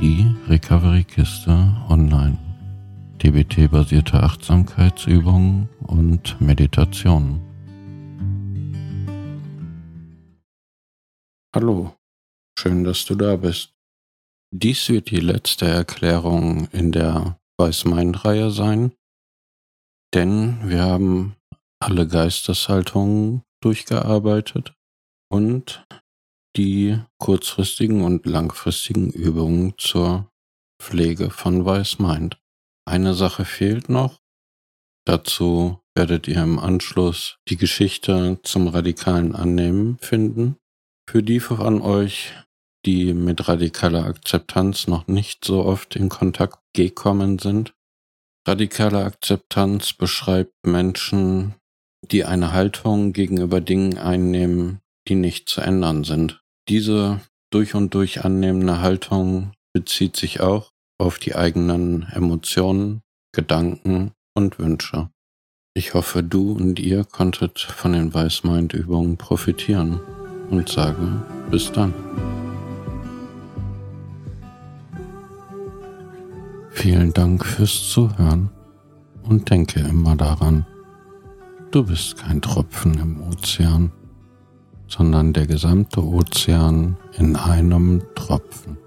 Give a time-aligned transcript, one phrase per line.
[0.00, 1.50] die Recovery-Kiste
[1.88, 2.38] online.
[3.20, 7.40] DBT-basierte Achtsamkeitsübungen und Meditationen.
[11.52, 11.96] Hallo,
[12.56, 13.74] schön, dass du da bist.
[14.52, 18.92] Dies wird die letzte Erklärung in der Weiß-Mind-Reihe sein,
[20.14, 21.34] denn wir haben
[21.80, 24.74] alle Geisteshaltungen durchgearbeitet
[25.28, 25.84] und
[26.56, 30.30] die kurzfristigen und langfristigen Übungen zur
[30.80, 32.38] Pflege von Weißmind.
[32.84, 34.20] Eine Sache fehlt noch.
[35.04, 40.56] Dazu werdet ihr im Anschluss die Geschichte zum radikalen Annehmen finden.
[41.08, 42.34] Für die von euch,
[42.84, 47.74] die mit radikaler Akzeptanz noch nicht so oft in Kontakt gekommen sind.
[48.46, 51.54] Radikale Akzeptanz beschreibt Menschen,
[52.02, 56.42] die eine Haltung gegenüber Dingen einnehmen, die nicht zu ändern sind.
[56.68, 63.00] Diese durch und durch annehmende Haltung bezieht sich auch auf die eigenen Emotionen,
[63.32, 65.10] Gedanken und Wünsche.
[65.74, 70.00] Ich hoffe, du und ihr konntet von den Weißmind-Übungen profitieren
[70.50, 71.94] und sage bis dann.
[76.70, 78.50] Vielen Dank fürs Zuhören
[79.22, 80.66] und denke immer daran,
[81.70, 83.92] du bist kein Tropfen im Ozean
[84.88, 88.77] sondern der gesamte Ozean in einem Tropfen.